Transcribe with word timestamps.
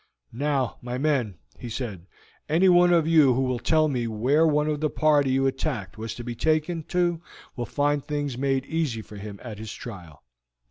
"Now, 0.33 0.77
my 0.81 0.97
men," 0.97 1.35
he 1.59 1.69
said, 1.69 2.07
"anyone 2.49 2.91
of 2.91 3.07
you 3.07 3.35
who 3.35 3.41
will 3.43 3.59
tell 3.59 3.87
me 3.87 4.07
where 4.07 4.47
one 4.47 4.67
of 4.67 4.81
the 4.81 4.89
party 4.89 5.29
you 5.29 5.45
attacked 5.45 5.95
was 5.95 6.15
to 6.15 6.23
be 6.23 6.33
taken 6.33 6.81
to 6.85 7.21
will 7.55 7.67
find 7.67 8.03
things 8.03 8.35
made 8.35 8.65
easy 8.65 9.03
for 9.03 9.17
him 9.17 9.39
at 9.43 9.59
his 9.59 9.71
trial." 9.71 10.23